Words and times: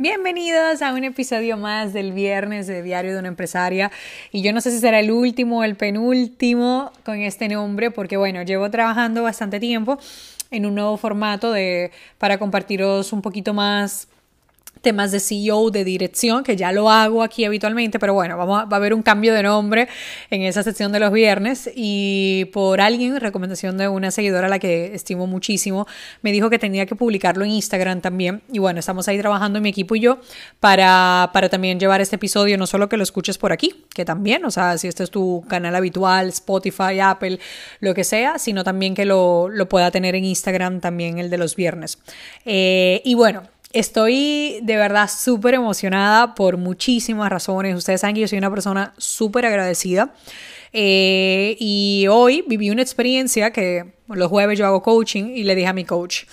Bienvenidos 0.00 0.80
a 0.80 0.92
un 0.92 1.02
episodio 1.02 1.56
más 1.56 1.92
del 1.92 2.12
viernes 2.12 2.68
de 2.68 2.84
Diario 2.84 3.14
de 3.14 3.18
una 3.18 3.26
empresaria. 3.26 3.90
Y 4.30 4.42
yo 4.42 4.52
no 4.52 4.60
sé 4.60 4.70
si 4.70 4.78
será 4.78 5.00
el 5.00 5.10
último 5.10 5.58
o 5.58 5.64
el 5.64 5.74
penúltimo 5.74 6.92
con 7.04 7.16
este 7.16 7.48
nombre, 7.48 7.90
porque 7.90 8.16
bueno, 8.16 8.44
llevo 8.44 8.70
trabajando 8.70 9.24
bastante 9.24 9.58
tiempo 9.58 9.98
en 10.52 10.66
un 10.66 10.76
nuevo 10.76 10.96
formato 10.98 11.50
de, 11.50 11.90
para 12.16 12.38
compartiros 12.38 13.12
un 13.12 13.22
poquito 13.22 13.54
más 13.54 14.06
temas 14.80 15.12
de 15.12 15.20
CEO, 15.20 15.70
de 15.70 15.84
dirección, 15.84 16.44
que 16.44 16.56
ya 16.56 16.72
lo 16.72 16.90
hago 16.90 17.22
aquí 17.22 17.44
habitualmente, 17.44 17.98
pero 17.98 18.14
bueno, 18.14 18.36
vamos 18.36 18.62
a, 18.62 18.64
va 18.64 18.76
a 18.76 18.78
haber 18.78 18.94
un 18.94 19.02
cambio 19.02 19.34
de 19.34 19.42
nombre 19.42 19.88
en 20.30 20.42
esa 20.42 20.62
sección 20.62 20.92
de 20.92 21.00
los 21.00 21.12
viernes 21.12 21.70
y 21.74 22.46
por 22.52 22.80
alguien, 22.80 23.18
recomendación 23.20 23.78
de 23.78 23.88
una 23.88 24.10
seguidora 24.10 24.46
a 24.46 24.50
la 24.50 24.58
que 24.58 24.94
estimo 24.94 25.26
muchísimo, 25.26 25.86
me 26.22 26.32
dijo 26.32 26.50
que 26.50 26.58
tenía 26.58 26.86
que 26.86 26.94
publicarlo 26.94 27.44
en 27.44 27.50
Instagram 27.50 28.00
también 28.00 28.42
y 28.52 28.58
bueno, 28.58 28.80
estamos 28.80 29.08
ahí 29.08 29.18
trabajando 29.18 29.60
mi 29.60 29.68
equipo 29.68 29.96
y 29.96 30.00
yo 30.00 30.18
para, 30.60 31.30
para 31.32 31.48
también 31.48 31.78
llevar 31.80 32.00
este 32.00 32.16
episodio, 32.16 32.58
no 32.58 32.66
solo 32.66 32.88
que 32.88 32.96
lo 32.96 33.02
escuches 33.02 33.38
por 33.38 33.52
aquí, 33.52 33.84
que 33.94 34.04
también, 34.04 34.44
o 34.44 34.50
sea, 34.50 34.78
si 34.78 34.88
este 34.88 35.04
es 35.04 35.10
tu 35.10 35.44
canal 35.48 35.74
habitual, 35.74 36.28
Spotify, 36.28 37.00
Apple, 37.00 37.38
lo 37.80 37.94
que 37.94 38.04
sea, 38.04 38.38
sino 38.38 38.64
también 38.64 38.94
que 38.94 39.04
lo, 39.04 39.48
lo 39.48 39.68
pueda 39.68 39.90
tener 39.90 40.14
en 40.14 40.24
Instagram 40.24 40.80
también 40.80 41.18
el 41.18 41.30
de 41.30 41.38
los 41.38 41.56
viernes. 41.56 41.98
Eh, 42.44 43.02
y 43.04 43.14
bueno, 43.14 43.42
Estoy 43.72 44.60
de 44.62 44.76
verdad 44.76 45.10
súper 45.10 45.54
emocionada 45.54 46.34
por 46.34 46.56
muchísimas 46.56 47.30
razones. 47.30 47.76
Ustedes 47.76 48.00
saben 48.00 48.14
que 48.14 48.22
yo 48.22 48.28
soy 48.28 48.38
una 48.38 48.50
persona 48.50 48.94
súper 48.96 49.44
agradecida. 49.44 50.14
Eh, 50.72 51.56
y 51.58 52.06
hoy 52.10 52.44
viví 52.46 52.70
una 52.70 52.82
experiencia 52.82 53.52
que 53.52 53.94
los 54.08 54.28
jueves 54.28 54.58
yo 54.58 54.66
hago 54.66 54.82
coaching 54.82 55.32
y 55.34 55.44
le 55.44 55.54
dije 55.54 55.68
a 55.68 55.72
mi 55.72 55.84
coach, 55.84 56.24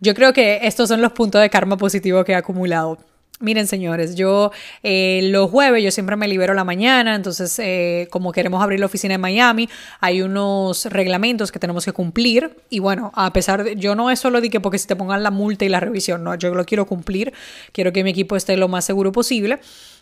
yo 0.00 0.14
creo 0.14 0.32
que 0.32 0.60
estos 0.62 0.88
son 0.88 1.00
los 1.00 1.12
puntos 1.12 1.40
de 1.40 1.50
karma 1.50 1.76
positivo 1.76 2.24
que 2.24 2.32
he 2.32 2.36
acumulado. 2.36 2.98
Miren, 3.40 3.66
señores, 3.66 4.14
yo 4.14 4.52
eh, 4.84 5.20
los 5.24 5.50
jueves 5.50 5.82
yo 5.82 5.90
siempre 5.90 6.14
me 6.14 6.28
libero 6.28 6.54
la 6.54 6.62
mañana, 6.62 7.16
entonces 7.16 7.58
eh, 7.58 8.06
como 8.10 8.30
queremos 8.30 8.62
abrir 8.62 8.78
la 8.78 8.86
oficina 8.86 9.14
en 9.14 9.20
Miami, 9.20 9.68
hay 10.00 10.22
unos 10.22 10.86
reglamentos 10.86 11.50
que 11.50 11.58
tenemos 11.58 11.84
que 11.84 11.92
cumplir 11.92 12.56
y 12.70 12.78
bueno, 12.78 13.10
a 13.12 13.32
pesar 13.32 13.64
de, 13.64 13.74
yo 13.74 13.96
no 13.96 14.12
es 14.12 14.20
solo 14.20 14.40
de 14.40 14.50
que 14.50 14.60
porque 14.60 14.78
si 14.78 14.86
te 14.86 14.94
pongan 14.94 15.24
la 15.24 15.32
multa 15.32 15.64
y 15.64 15.68
la 15.68 15.80
revisión, 15.80 16.22
no, 16.22 16.36
yo 16.36 16.54
lo 16.54 16.64
quiero 16.64 16.86
cumplir, 16.86 17.32
quiero 17.72 17.92
que 17.92 18.04
mi 18.04 18.10
equipo 18.10 18.36
esté 18.36 18.56
lo 18.56 18.68
más 18.68 18.84
seguro 18.84 19.10
posible 19.10 19.58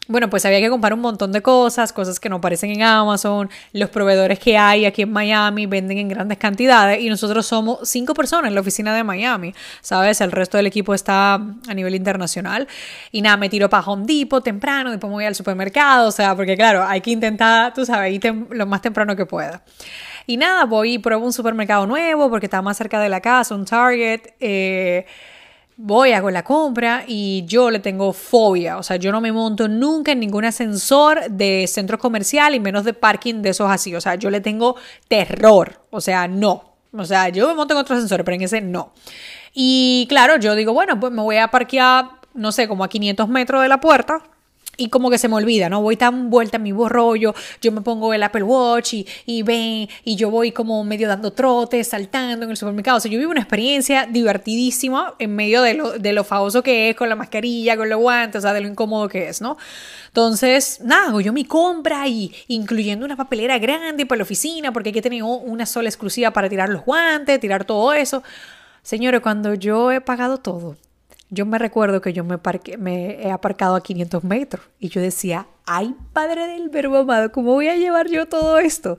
bueno, 0.08 0.28
pues 0.28 0.44
había 0.44 0.60
que 0.60 0.68
comprar 0.68 0.94
un 0.94 1.00
montón 1.00 1.30
de 1.30 1.42
cosas, 1.42 1.92
cosas 1.92 2.18
que 2.18 2.28
no 2.28 2.36
aparecen 2.36 2.70
en 2.70 2.82
Amazon, 2.82 3.48
los 3.72 3.88
proveedores 3.88 4.38
que 4.40 4.58
hay 4.58 4.84
aquí 4.84 5.02
en 5.02 5.12
Miami 5.12 5.66
venden 5.66 5.98
en 5.98 6.08
grandes 6.08 6.38
cantidades 6.38 7.00
y 7.00 7.08
nosotros 7.08 7.46
somos 7.46 7.88
cinco 7.88 8.12
personas 8.12 8.48
en 8.48 8.54
la 8.56 8.60
oficina 8.60 8.94
de 8.96 9.04
Miami, 9.04 9.54
¿sabes? 9.80 10.20
El 10.20 10.32
resto 10.32 10.56
del 10.56 10.66
equipo 10.66 10.92
está 10.92 11.34
a 11.34 11.74
nivel 11.74 11.94
internacional 11.94 12.66
y 13.12 13.22
nada, 13.22 13.36
me 13.36 13.48
tiro 13.48 13.70
para 13.70 13.84
Home 13.84 14.04
Depot 14.04 14.42
temprano, 14.42 14.90
después 14.90 15.08
me 15.08 15.14
voy 15.14 15.24
al 15.24 15.36
supermercado, 15.36 16.08
o 16.08 16.12
sea, 16.12 16.34
porque 16.34 16.56
claro, 16.56 16.84
hay 16.84 17.00
que 17.00 17.12
intentar, 17.12 17.72
tú 17.72 17.86
sabes, 17.86 18.20
lo 18.50 18.66
más 18.66 18.82
temprano 18.82 19.14
que 19.14 19.24
pueda. 19.24 19.62
Y 20.26 20.36
nada, 20.36 20.64
voy 20.64 20.94
y 20.94 20.98
pruebo 20.98 21.24
un 21.24 21.32
supermercado 21.32 21.86
nuevo 21.86 22.28
porque 22.30 22.46
está 22.46 22.60
más 22.62 22.76
cerca 22.76 23.00
de 23.00 23.08
la 23.08 23.20
casa, 23.20 23.54
un 23.54 23.64
Target. 23.64 24.20
Eh, 24.40 25.06
voy, 25.76 26.12
hago 26.12 26.30
la 26.30 26.44
compra 26.44 27.04
y 27.06 27.44
yo 27.46 27.70
le 27.70 27.78
tengo 27.78 28.12
fobia. 28.12 28.78
O 28.78 28.82
sea, 28.82 28.96
yo 28.96 29.12
no 29.12 29.20
me 29.20 29.32
monto 29.32 29.68
nunca 29.68 30.12
en 30.12 30.20
ningún 30.20 30.44
ascensor 30.44 31.30
de 31.30 31.66
centro 31.66 31.98
comercial 31.98 32.54
y 32.54 32.60
menos 32.60 32.84
de 32.84 32.94
parking 32.94 33.42
de 33.42 33.50
esos 33.50 33.70
así. 33.70 33.94
O 33.94 34.00
sea, 34.00 34.14
yo 34.14 34.30
le 34.30 34.40
tengo 34.40 34.76
terror. 35.08 35.80
O 35.90 36.00
sea, 36.00 36.28
no. 36.28 36.74
O 36.92 37.04
sea, 37.04 37.28
yo 37.30 37.48
me 37.48 37.54
monto 37.54 37.74
en 37.74 37.80
otro 37.80 37.96
ascensor, 37.96 38.24
pero 38.24 38.34
en 38.34 38.42
ese 38.42 38.60
no. 38.60 38.92
Y 39.54 40.06
claro, 40.08 40.36
yo 40.38 40.54
digo, 40.54 40.72
bueno, 40.72 40.98
pues 41.00 41.12
me 41.12 41.22
voy 41.22 41.36
a 41.36 41.48
parquear, 41.48 42.06
no 42.34 42.52
sé, 42.52 42.68
como 42.68 42.84
a 42.84 42.88
500 42.88 43.28
metros 43.28 43.62
de 43.62 43.68
la 43.68 43.80
puerta 43.80 44.22
y 44.76 44.88
como 44.88 45.10
que 45.10 45.18
se 45.18 45.28
me 45.28 45.34
olvida, 45.34 45.68
¿no? 45.68 45.82
Voy 45.82 45.96
tan 45.96 46.30
vuelta 46.30 46.56
en 46.56 46.62
mi 46.62 46.72
rollo, 46.72 47.34
yo 47.60 47.72
me 47.72 47.82
pongo 47.82 48.14
el 48.14 48.22
Apple 48.22 48.42
Watch 48.42 48.94
y, 48.94 49.06
y 49.26 49.42
ven, 49.42 49.88
y 50.04 50.16
yo 50.16 50.30
voy 50.30 50.50
como 50.50 50.82
medio 50.82 51.08
dando 51.08 51.32
trotes, 51.32 51.88
saltando 51.88 52.44
en 52.44 52.50
el 52.50 52.56
supermercado. 52.56 52.96
O 52.96 53.00
sea, 53.00 53.10
yo 53.10 53.18
vivo 53.18 53.30
una 53.30 53.40
experiencia 53.40 54.06
divertidísima 54.06 55.14
en 55.18 55.36
medio 55.36 55.60
de 55.62 55.74
lo, 55.74 55.98
de 55.98 56.12
lo 56.14 56.24
famoso 56.24 56.62
que 56.62 56.90
es, 56.90 56.96
con 56.96 57.08
la 57.08 57.16
mascarilla, 57.16 57.76
con 57.76 57.90
los 57.90 58.00
guantes, 58.00 58.38
o 58.38 58.42
sea, 58.42 58.54
de 58.54 58.62
lo 58.62 58.68
incómodo 58.68 59.08
que 59.08 59.28
es, 59.28 59.42
¿no? 59.42 59.58
Entonces, 60.08 60.80
nada, 60.82 61.08
hago 61.08 61.20
yo 61.20 61.32
mi 61.32 61.44
compra 61.44 62.08
y 62.08 62.32
incluyendo 62.48 63.04
una 63.04 63.16
papelera 63.16 63.58
grande 63.58 64.06
para 64.06 64.18
la 64.18 64.22
oficina, 64.24 64.72
porque 64.72 64.88
hay 64.88 64.94
que 64.94 65.02
tener 65.02 65.22
una 65.22 65.66
sola 65.66 65.88
exclusiva 65.88 66.30
para 66.30 66.48
tirar 66.48 66.70
los 66.70 66.84
guantes, 66.84 67.38
tirar 67.40 67.64
todo 67.64 67.92
eso. 67.92 68.22
Señores, 68.82 69.20
cuando 69.20 69.54
yo 69.54 69.92
he 69.92 70.00
pagado 70.00 70.38
todo, 70.38 70.76
yo 71.32 71.46
me 71.46 71.58
recuerdo 71.58 72.02
que 72.02 72.12
yo 72.12 72.24
me, 72.24 72.38
me 72.78 73.22
he 73.22 73.30
aparcado 73.30 73.74
a 73.74 73.82
500 73.82 74.22
metros 74.22 74.66
y 74.78 74.90
yo 74.90 75.00
decía, 75.00 75.46
ay, 75.64 75.94
padre 76.12 76.46
del 76.46 76.68
verbo 76.68 76.98
amado, 76.98 77.32
¿cómo 77.32 77.54
voy 77.54 77.68
a 77.68 77.76
llevar 77.76 78.08
yo 78.10 78.26
todo 78.26 78.58
esto? 78.58 78.98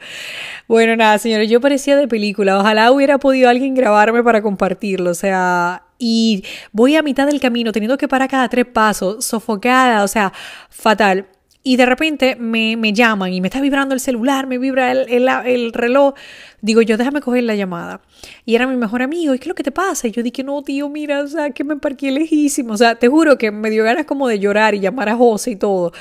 Bueno, 0.67 0.95
nada, 0.95 1.19
señores, 1.19 1.47
yo 1.47 1.61
parecía 1.61 1.95
de 1.95 2.07
película. 2.07 2.57
Ojalá 2.57 2.91
hubiera 2.91 3.19
podido 3.19 3.49
alguien 3.49 3.75
grabarme 3.75 4.23
para 4.23 4.41
compartirlo. 4.41 5.11
O 5.11 5.13
sea, 5.13 5.83
y 5.99 6.43
voy 6.71 6.95
a 6.95 7.03
mitad 7.03 7.27
del 7.27 7.39
camino 7.39 7.71
teniendo 7.71 7.99
que 7.99 8.07
parar 8.07 8.27
cada 8.29 8.49
tres 8.49 8.65
pasos, 8.65 9.23
sofocada, 9.23 10.03
o 10.03 10.07
sea, 10.07 10.33
fatal 10.69 11.27
y 11.65 11.77
de 11.77 11.85
repente 11.85 12.35
me, 12.35 12.75
me, 12.75 12.91
llaman 12.91 13.31
y 13.31 13.39
me 13.39 13.47
está 13.47 13.61
vibrando 13.61 13.95
el 13.95 14.01
celular, 14.01 14.47
me 14.47 14.57
vibra 14.57 14.91
el, 14.91 15.09
el, 15.09 15.29
el, 15.45 15.71
reloj. 15.71 16.13
Digo 16.59 16.81
yo, 16.81 16.97
déjame 16.97 17.21
coger 17.21 17.45
la 17.45 17.55
llamada. 17.55 18.01
Y 18.45 18.55
era 18.55 18.67
mi 18.67 18.75
mejor 18.75 19.01
amigo, 19.01 19.33
¿y 19.33 19.39
qué 19.39 19.43
es 19.43 19.47
lo 19.47 19.55
que 19.55 19.63
te 19.63 19.71
pasa? 19.71 20.07
Y 20.07 20.11
yo 20.11 20.21
dije, 20.21 20.43
no, 20.43 20.61
tío, 20.61 20.89
mira, 20.89 21.21
o 21.21 21.27
sea, 21.27 21.51
que 21.51 21.63
me 21.63 21.77
parqué 21.77 22.11
lejísimo. 22.11 22.73
O 22.73 22.77
sea, 22.77 22.95
te 22.95 23.07
juro 23.07 23.37
que 23.37 23.51
me 23.51 23.69
dio 23.69 23.85
ganas 23.85 24.05
como 24.05 24.27
de 24.27 24.39
llorar 24.39 24.75
y 24.75 24.81
llamar 24.81 25.07
a 25.07 25.15
José 25.15 25.51
y 25.51 25.55
todo. 25.55 25.93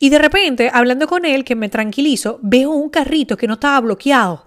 Y 0.00 0.08
de 0.08 0.18
repente, 0.18 0.68
hablando 0.72 1.06
con 1.06 1.24
él, 1.24 1.44
que 1.44 1.54
me 1.54 1.68
tranquilizo, 1.68 2.40
veo 2.42 2.70
un 2.70 2.90
carrito 2.90 3.36
que 3.36 3.46
no 3.46 3.54
estaba 3.54 3.80
bloqueado. 3.80 4.44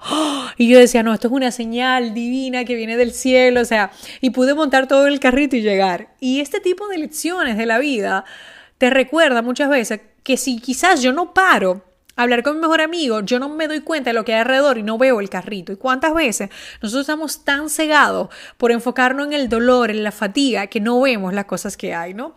Y 0.57 0.69
yo 0.69 0.79
decía, 0.79 1.03
no, 1.03 1.13
esto 1.13 1.27
es 1.27 1.33
una 1.33 1.51
señal 1.51 2.13
divina 2.13 2.63
que 2.63 2.75
viene 2.75 2.95
del 2.95 3.11
cielo, 3.11 3.59
o 3.59 3.65
sea, 3.65 3.91
y 4.21 4.29
pude 4.29 4.53
montar 4.53 4.87
todo 4.87 5.07
el 5.07 5.19
carrito 5.19 5.57
y 5.57 5.61
llegar. 5.61 6.09
Y 6.21 6.39
este 6.39 6.61
tipo 6.61 6.87
de 6.87 6.97
lecciones 6.97 7.57
de 7.57 7.65
la 7.65 7.77
vida 7.77 8.23
te 8.77 8.89
recuerda 8.89 9.41
muchas 9.41 9.69
veces 9.69 9.99
que 10.25 10.37
si 10.37 10.59
quizás 10.59 11.03
yo 11.03 11.13
no 11.13 11.35
paro 11.35 11.83
a 12.15 12.23
hablar 12.23 12.41
con 12.41 12.55
mi 12.55 12.61
mejor 12.61 12.81
amigo, 12.81 13.21
yo 13.21 13.37
no 13.37 13.47
me 13.47 13.67
doy 13.67 13.81
cuenta 13.81 14.09
de 14.09 14.15
lo 14.15 14.25
que 14.25 14.33
hay 14.33 14.41
alrededor 14.41 14.79
y 14.79 14.83
no 14.83 14.97
veo 14.97 15.19
el 15.19 15.29
carrito. 15.29 15.71
¿Y 15.71 15.75
cuántas 15.75 16.15
veces 16.15 16.49
nosotros 16.81 17.01
estamos 17.01 17.43
tan 17.43 17.69
cegados 17.69 18.29
por 18.57 18.71
enfocarnos 18.71 19.27
en 19.27 19.33
el 19.33 19.49
dolor, 19.49 19.91
en 19.91 20.03
la 20.03 20.11
fatiga, 20.11 20.65
que 20.65 20.79
no 20.79 20.99
vemos 20.99 21.31
las 21.31 21.45
cosas 21.45 21.77
que 21.77 21.93
hay, 21.93 22.15
¿no? 22.15 22.33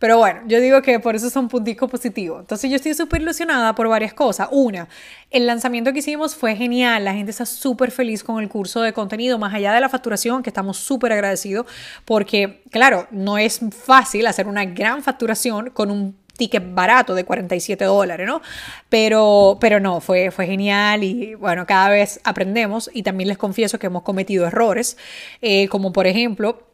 Pero 0.00 0.18
bueno, 0.18 0.40
yo 0.46 0.60
digo 0.60 0.82
que 0.82 0.98
por 0.98 1.14
eso 1.14 1.30
son 1.30 1.48
punticos 1.48 1.88
positivos. 1.88 2.40
Entonces 2.40 2.70
yo 2.70 2.76
estoy 2.76 2.94
súper 2.94 3.22
ilusionada 3.22 3.72
por 3.76 3.86
varias 3.86 4.14
cosas. 4.14 4.48
Una, 4.50 4.88
el 5.30 5.46
lanzamiento 5.46 5.92
que 5.92 6.00
hicimos 6.00 6.34
fue 6.34 6.56
genial. 6.56 7.04
La 7.04 7.14
gente 7.14 7.30
está 7.30 7.46
súper 7.46 7.92
feliz 7.92 8.24
con 8.24 8.42
el 8.42 8.48
curso 8.48 8.80
de 8.80 8.92
contenido, 8.92 9.38
más 9.38 9.54
allá 9.54 9.72
de 9.72 9.80
la 9.80 9.88
facturación, 9.88 10.42
que 10.42 10.50
estamos 10.50 10.76
súper 10.76 11.12
agradecidos, 11.12 11.66
porque, 12.04 12.62
claro, 12.72 13.06
no 13.12 13.38
es 13.38 13.60
fácil 13.84 14.26
hacer 14.26 14.48
una 14.48 14.64
gran 14.64 15.04
facturación 15.04 15.70
con 15.70 15.92
un 15.92 16.16
ticket 16.38 16.74
barato 16.74 17.14
de 17.14 17.24
47 17.24 17.84
dólares, 17.84 18.26
¿no? 18.26 18.40
Pero, 18.88 19.58
pero 19.60 19.80
no, 19.80 20.00
fue, 20.00 20.30
fue 20.30 20.46
genial 20.46 21.04
y 21.04 21.34
bueno, 21.34 21.66
cada 21.66 21.90
vez 21.90 22.20
aprendemos 22.24 22.88
y 22.94 23.02
también 23.02 23.28
les 23.28 23.36
confieso 23.36 23.78
que 23.78 23.88
hemos 23.88 24.04
cometido 24.04 24.46
errores, 24.46 24.96
eh, 25.42 25.68
como 25.68 25.92
por 25.92 26.06
ejemplo 26.06 26.68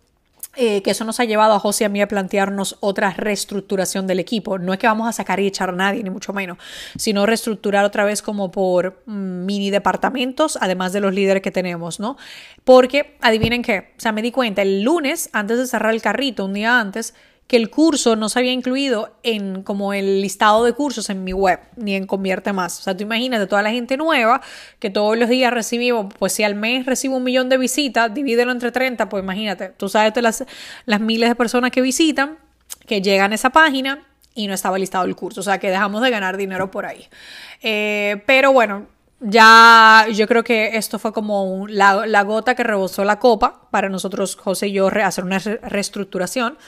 eh, 0.57 0.83
que 0.83 0.93
eso 0.93 1.05
nos 1.05 1.19
ha 1.19 1.25
llevado 1.25 1.55
a 1.55 1.59
José 1.59 1.83
y 1.83 1.87
a 1.87 1.89
mí 1.89 2.01
a 2.01 2.07
plantearnos 2.07 2.77
otra 2.79 3.11
reestructuración 3.11 4.07
del 4.07 4.21
equipo. 4.21 4.59
No 4.59 4.73
es 4.73 4.79
que 4.79 4.87
vamos 4.87 5.09
a 5.09 5.13
sacar 5.13 5.41
y 5.41 5.47
echar 5.49 5.71
a 5.71 5.73
nadie, 5.73 6.05
ni 6.05 6.11
mucho 6.11 6.33
menos, 6.33 6.59
sino 6.97 7.27
reestructurar 7.27 7.85
otra 7.85 8.05
vez 8.05 8.23
como 8.23 8.53
por 8.53 9.03
mm, 9.07 9.45
mini 9.47 9.71
departamentos, 9.71 10.57
además 10.61 10.93
de 10.93 11.01
los 11.01 11.13
líderes 11.13 11.43
que 11.43 11.51
tenemos, 11.51 11.99
¿no? 11.99 12.17
Porque, 12.63 13.17
adivinen 13.21 13.63
qué, 13.63 13.95
o 13.97 14.01
sea, 14.01 14.13
me 14.13 14.23
di 14.23 14.31
cuenta 14.31 14.63
el 14.63 14.83
lunes, 14.83 15.29
antes 15.33 15.59
de 15.59 15.67
cerrar 15.67 15.93
el 15.93 16.03
carrito, 16.03 16.45
un 16.45 16.55
día 16.55 16.79
antes, 16.79 17.15
que 17.47 17.57
el 17.57 17.69
curso 17.69 18.17
no 18.17 18.29
se 18.29 18.39
había 18.39 18.53
incluido 18.53 19.17
en 19.23 19.63
como 19.63 19.93
el 19.93 20.23
listado 20.23 20.65
de 20.65 20.73
cursos 20.73 21.11
en 21.11 21.25
mi 21.25 21.33
web, 21.33 21.61
ni 21.77 21.95
en 21.95 22.07
Convierte 22.07 22.53
Más. 22.53 22.81
O 22.81 22.83
sea, 22.83 22.97
tú 22.97 23.03
imagínate 23.03 23.47
toda 23.47 23.63
la 23.63 23.71
gente 23.71 23.97
nueva 23.97 24.41
que 24.79 24.89
todos 24.91 25.19
los 25.19 25.29
días 25.29 25.53
recibimos, 25.53 26.13
pues 26.19 26.33
si 26.33 26.43
al 26.43 26.55
mes 26.55 26.87
recibo 26.87 27.17
un 27.17 27.25
millón 27.25 27.49
de 27.49 27.59
visitas, 27.59 28.13
divídelo 28.15 28.51
entre 28.51 28.73
30, 28.73 29.09
pues 29.09 29.23
imagínate, 29.23 29.69
tú 29.71 29.89
sabes 29.89 30.15
las, 30.23 30.45
las 30.87 31.01
miles 31.01 31.29
de 31.29 31.35
personas 31.35 31.71
que 31.71 31.83
visitan, 31.83 32.39
que 32.87 33.03
llegan 33.03 33.33
a 33.33 33.35
esa 33.35 33.51
página 33.51 34.07
y 34.35 34.47
no 34.47 34.55
estaba 34.55 34.79
listado 34.79 35.05
el 35.05 35.15
curso. 35.15 35.41
O 35.41 35.45
sea, 35.45 35.59
que 35.59 35.71
dejamos 35.71 36.03
de 36.03 36.11
ganar 36.11 36.37
dinero 36.37 36.71
por 36.71 36.87
ahí. 36.87 37.09
Eh, 37.63 38.23
pero 38.27 38.53
bueno, 38.53 38.87
ya 39.21 40.07
yo 40.13 40.27
creo 40.27 40.45
que 40.45 40.77
esto 40.77 40.99
fue 40.99 41.13
como 41.13 41.67
la, 41.69 42.07
la, 42.07 42.23
gota 42.23 42.55
que 42.55 42.63
rebosó 42.63 43.05
la 43.05 43.19
copa 43.19 43.69
para 43.71 43.89
nosotros, 43.89 44.37
José 44.37 44.69
y 44.69 44.73
yo, 44.73 44.89
hacer 44.89 45.25
una 45.25 45.39
reestructuración 45.39 46.59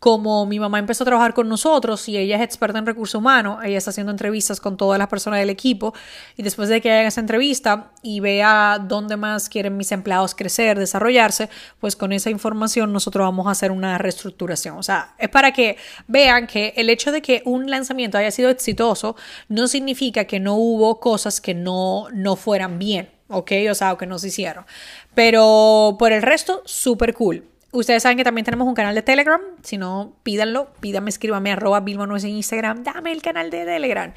como 0.00 0.46
mi 0.46 0.58
mamá 0.58 0.78
empezó 0.78 1.04
a 1.04 1.06
trabajar 1.06 1.34
con 1.34 1.48
nosotros 1.48 2.08
y 2.08 2.16
ella 2.16 2.36
es 2.36 2.42
experta 2.42 2.78
en 2.78 2.86
recursos 2.86 3.14
humanos, 3.14 3.58
ella 3.62 3.76
está 3.76 3.90
haciendo 3.90 4.10
entrevistas 4.10 4.58
con 4.58 4.78
todas 4.78 4.98
las 4.98 5.08
personas 5.08 5.40
del 5.40 5.50
equipo 5.50 5.92
y 6.38 6.42
después 6.42 6.70
de 6.70 6.80
que 6.80 6.90
haga 6.90 7.08
esa 7.08 7.20
entrevista 7.20 7.92
y 8.02 8.20
vea 8.20 8.78
dónde 8.82 9.18
más 9.18 9.50
quieren 9.50 9.76
mis 9.76 9.92
empleados 9.92 10.34
crecer, 10.34 10.78
desarrollarse, 10.78 11.50
pues 11.78 11.96
con 11.96 12.12
esa 12.12 12.30
información 12.30 12.94
nosotros 12.94 13.24
vamos 13.26 13.46
a 13.46 13.50
hacer 13.50 13.70
una 13.70 13.98
reestructuración. 13.98 14.78
O 14.78 14.82
sea, 14.82 15.14
es 15.18 15.28
para 15.28 15.52
que 15.52 15.76
vean 16.08 16.46
que 16.46 16.72
el 16.76 16.88
hecho 16.88 17.12
de 17.12 17.20
que 17.20 17.42
un 17.44 17.68
lanzamiento 17.70 18.16
haya 18.16 18.30
sido 18.30 18.48
exitoso 18.48 19.16
no 19.48 19.68
significa 19.68 20.24
que 20.24 20.40
no 20.40 20.54
hubo 20.54 20.98
cosas 20.98 21.42
que 21.42 21.52
no, 21.52 22.06
no 22.12 22.36
fueran 22.36 22.78
bien. 22.78 23.10
¿ok? 23.28 23.52
O 23.70 23.74
sea, 23.74 23.92
o 23.92 23.98
que 23.98 24.06
no 24.06 24.18
se 24.18 24.28
hicieron. 24.28 24.64
Pero 25.14 25.96
por 25.98 26.10
el 26.10 26.22
resto, 26.22 26.62
súper 26.64 27.14
cool. 27.14 27.49
Ustedes 27.72 28.02
saben 28.02 28.18
que 28.18 28.24
también 28.24 28.44
tenemos 28.44 28.66
un 28.66 28.74
canal 28.74 28.94
de 28.96 29.02
Telegram. 29.02 29.40
Si 29.62 29.78
no, 29.78 30.12
pídanlo. 30.24 30.72
Pídame, 30.80 31.08
escríbame 31.10 31.52
arroba 31.52 31.84
es 32.16 32.24
en 32.24 32.30
Instagram. 32.30 32.82
Dame 32.82 33.12
el 33.12 33.22
canal 33.22 33.50
de 33.50 33.64
Telegram. 33.64 34.12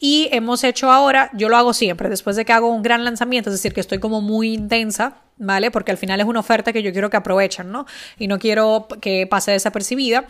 Y 0.00 0.28
hemos 0.32 0.64
hecho 0.64 0.90
ahora, 0.90 1.30
yo 1.32 1.48
lo 1.48 1.56
hago 1.56 1.72
siempre, 1.72 2.08
después 2.08 2.34
de 2.34 2.44
que 2.44 2.52
hago 2.52 2.68
un 2.68 2.82
gran 2.82 3.04
lanzamiento, 3.04 3.50
es 3.50 3.54
decir, 3.54 3.72
que 3.72 3.80
estoy 3.80 4.00
como 4.00 4.20
muy 4.20 4.52
intensa, 4.52 5.18
¿vale? 5.36 5.70
Porque 5.70 5.92
al 5.92 5.98
final 5.98 6.20
es 6.20 6.26
una 6.26 6.40
oferta 6.40 6.72
que 6.72 6.82
yo 6.82 6.92
quiero 6.92 7.08
que 7.08 7.16
aprovechen, 7.16 7.70
¿no? 7.70 7.86
Y 8.18 8.26
no 8.26 8.40
quiero 8.40 8.88
que 9.00 9.28
pase 9.28 9.52
desapercibida. 9.52 10.26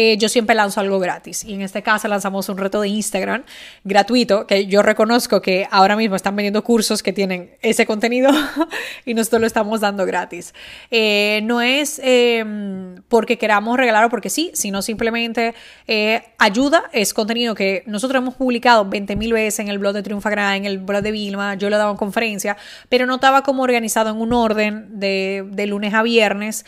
Eh, 0.00 0.16
yo 0.16 0.28
siempre 0.28 0.54
lanzo 0.54 0.78
algo 0.78 1.00
gratis. 1.00 1.42
Y 1.42 1.54
en 1.54 1.62
este 1.62 1.82
caso 1.82 2.06
lanzamos 2.06 2.48
un 2.48 2.56
reto 2.56 2.80
de 2.80 2.86
Instagram 2.86 3.42
gratuito, 3.82 4.46
que 4.46 4.66
yo 4.66 4.80
reconozco 4.80 5.42
que 5.42 5.66
ahora 5.72 5.96
mismo 5.96 6.14
están 6.14 6.36
vendiendo 6.36 6.62
cursos 6.62 7.02
que 7.02 7.12
tienen 7.12 7.50
ese 7.62 7.84
contenido 7.84 8.30
y 9.04 9.14
nosotros 9.14 9.40
lo 9.40 9.48
estamos 9.48 9.80
dando 9.80 10.06
gratis. 10.06 10.54
Eh, 10.92 11.40
no 11.42 11.60
es 11.60 12.00
em, 12.04 13.02
porque 13.08 13.38
queramos 13.38 13.76
regalar 13.76 14.04
o 14.04 14.08
porque 14.08 14.30
sí, 14.30 14.52
sino 14.54 14.82
simplemente 14.82 15.56
eh, 15.88 16.22
ayuda. 16.38 16.84
Es 16.92 17.12
contenido 17.12 17.56
que 17.56 17.82
nosotros 17.86 18.22
hemos 18.22 18.34
publicado 18.34 18.88
20.000 18.88 19.32
veces 19.32 19.58
en 19.58 19.66
el 19.66 19.80
blog 19.80 19.94
de 19.94 20.04
Triunfa 20.04 20.30
Gran, 20.30 20.58
en 20.58 20.66
el 20.66 20.78
blog 20.78 21.02
de 21.02 21.10
Vilma, 21.10 21.56
yo 21.56 21.70
lo 21.70 21.76
dado 21.76 21.90
en 21.90 21.96
conferencia, 21.96 22.56
pero 22.88 23.04
no 23.04 23.16
estaba 23.16 23.42
como 23.42 23.64
organizado 23.64 24.10
en 24.10 24.20
un 24.20 24.32
orden 24.32 25.00
de, 25.00 25.44
de 25.50 25.66
lunes 25.66 25.92
a 25.92 26.04
viernes. 26.04 26.64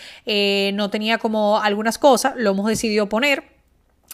no 0.74 0.90
tenía 0.90 1.18
como 1.18 1.60
algunas 1.60 1.96
cosas, 1.96 2.32
lo 2.36 2.50
hemos 2.50 2.66
decidido 2.66 3.08
poner 3.08 3.19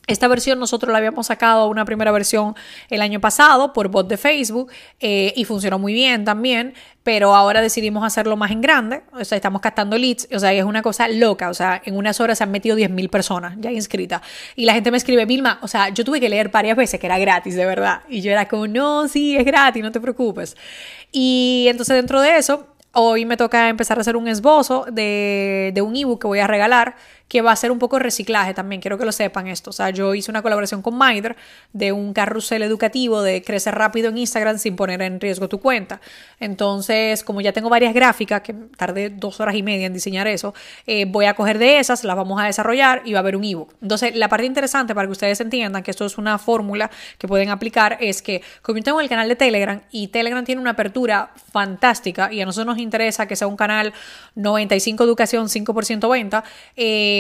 esta 0.06 0.29
versión 0.29 0.61
nosotros 0.61 0.93
la 0.93 0.99
habíamos 0.99 1.26
sacado 1.26 1.69
una 1.69 1.85
primera 1.85 2.12
versión 2.12 2.55
el 2.91 3.03
año 3.03 3.20
pasado 3.20 3.73
por 3.73 3.88
bot 3.88 4.08
de 4.08 4.17
Facebook 4.17 4.70
eh, 5.00 5.32
y 5.35 5.44
funcionó 5.44 5.81
muy 5.81 5.93
bien 5.93 6.25
también, 6.25 6.75
pero 7.03 7.35
ahora 7.35 7.61
decidimos 7.61 8.05
hacerlo 8.05 8.37
más 8.37 8.53
en 8.53 8.61
grande, 8.61 9.03
o 9.12 9.25
sea, 9.25 9.35
estamos 9.35 9.61
captando 9.61 9.99
leads, 9.99 10.29
o 10.32 10.38
sea, 10.38 10.53
es 10.53 10.64
una 10.64 10.82
cosa 10.82 11.08
loca, 11.08 11.50
o 11.50 11.55
sea, 11.55 11.82
en 11.85 11.97
unas 11.97 12.20
horas 12.20 12.38
se 12.38 12.44
han 12.44 12.53
metido 12.53 12.76
10.000 12.76 13.11
personas 13.11 13.56
ya 13.58 13.73
inscritas. 13.73 14.23
Y 14.55 14.64
la 14.64 14.75
gente 14.75 14.93
me 14.93 14.97
escribe, 14.97 15.25
Vilma, 15.26 15.58
o 15.62 15.69
sea, 15.69 15.88
yo 15.88 16.05
tuve 16.05 16.20
que 16.20 16.29
leer 16.29 16.50
varias 16.50 16.76
veces 16.76 17.00
que 17.00 17.06
era 17.06 17.19
gratis, 17.19 17.56
de 17.56 17.67
verdad, 17.67 18.03
y 18.08 18.20
yo 18.20 18.31
era 18.31 18.47
como, 18.47 18.69
no, 18.69 19.08
sí, 19.08 19.37
es 19.37 19.44
gratis, 19.44 19.82
no 19.82 19.91
te 19.91 20.00
preocupes. 20.00 20.56
Y 21.11 21.67
entonces 21.69 21.97
dentro 21.97 22.20
de 22.20 22.37
eso, 22.37 22.76
hoy 22.93 23.25
me 23.25 23.37
toca 23.37 23.69
empezar 23.69 23.99
a 23.99 24.00
hacer 24.00 24.17
un 24.17 24.29
esbozo 24.29 24.87
de, 24.91 25.73
de 25.75 25.82
un 25.82 25.97
ebook 25.97 26.23
que 26.23 26.26
voy 26.26 26.38
a 26.38 26.47
regalar 26.47 26.97
que 27.28 27.43
va 27.43 27.52
a 27.52 27.56
ser 27.56 27.73
un 27.73 27.78
poco 27.78 27.99
reciclaje 27.99 28.55
también, 28.55 28.81
quiero 28.81 28.99
que 28.99 29.05
lo 29.05 29.12
sepan 29.12 29.49
esto. 29.49 29.70
O 29.70 29.73
sea, 29.73 29.90
yo 29.90 30.14
hice 30.14 30.31
una 30.31 30.43
colaboración 30.43 30.82
con 30.82 30.96
Mider 30.99 31.37
de 31.73 31.93
un 31.93 32.12
carrusel 32.12 32.62
educativo 32.62 33.23
de 33.23 33.43
crecer 33.43 33.75
rápido 33.75 34.11
en 34.11 34.19
Instagram 34.19 34.58
sin 34.58 34.76
poner 34.76 35.02
en 35.02 35.20
riesgo 35.20 35.49
tu 35.49 35.61
cuenta. 35.61 36.00
Entonces, 36.38 37.25
como 37.25 37.40
ya 37.40 37.52
tengo 37.52 37.69
varias 37.69 37.94
gráficas, 37.94 38.43
que 38.43 38.55
tardé 38.76 39.11
dos 39.11 39.40
horas 39.40 39.56
y 39.56 39.62
media 39.62 39.87
en 39.87 39.93
diseñar 39.93 40.28
eso, 40.28 40.55
eh, 40.87 41.05
voy 41.06 41.25
a 41.25 41.34
coger 41.34 41.58
de 41.58 41.78
esas, 41.78 42.05
las 42.05 42.17
vamos 42.17 42.40
a 42.40 42.44
desarrollar 42.44 43.02
y 43.05 43.12
va 43.12 43.19
a 43.19 43.20
haber 43.20 43.37
un 43.37 43.44
ebook. 43.44 43.75
Entonces, 43.82 44.14
la 44.14 44.29
parte 44.29 44.46
interesante 44.46 44.94
para 44.94 45.08
que 45.08 45.12
ustedes 45.12 45.40
entiendan 45.40 45.82
que 45.82 45.90
esto 45.90 46.06
es 46.06 46.19
una 46.19 46.38
fórmula 46.38 46.90
que 47.19 47.26
pueden 47.26 47.49
aplicar 47.50 47.99
es 48.00 48.22
que, 48.22 48.43
como 48.62 48.79
yo 48.79 48.84
tengo 48.84 49.00
el 49.00 49.08
canal 49.08 49.29
de 49.29 49.37
Telegram 49.37 49.81
y 49.90 50.08
Telegram 50.08 50.44
tiene 50.44 50.61
una 50.61 50.70
apertura 50.70 51.31
fantástica 51.52 52.32
y 52.32 52.40
a 52.40 52.46
nosotros 52.46 52.67
nos 52.67 52.79
interesa 52.79 53.26
que 53.26 53.34
sea 53.34 53.49
un 53.49 53.56
canal 53.56 53.93
95 54.37 55.02
educación, 55.02 55.49
5% 55.49 56.08
venta, 56.11 56.44
eh, 56.76 57.16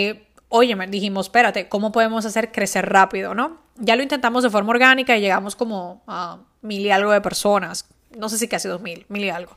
oye, 0.48 0.74
dijimos, 0.88 1.26
espérate, 1.26 1.68
¿cómo 1.68 1.92
podemos 1.92 2.24
hacer 2.24 2.52
crecer 2.52 2.88
rápido, 2.88 3.34
no? 3.34 3.58
Ya 3.76 3.96
lo 3.96 4.02
intentamos 4.02 4.42
de 4.42 4.50
forma 4.50 4.70
orgánica 4.70 5.16
y 5.16 5.20
llegamos 5.20 5.56
como 5.56 6.02
a 6.06 6.38
mil 6.62 6.80
y 6.80 6.90
algo 6.90 7.12
de 7.12 7.20
personas. 7.20 7.86
No 8.16 8.30
sé 8.30 8.38
si 8.38 8.48
casi 8.48 8.66
dos 8.66 8.80
mil, 8.80 9.04
mil 9.08 9.24
y 9.24 9.28
algo. 9.28 9.54